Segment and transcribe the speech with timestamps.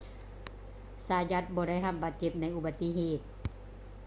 [1.05, 3.19] ຊາຢັດ zayat ບໍ່ໄດ້ຮັບບາດເຈັບໃນອຸປະຕິເຫດ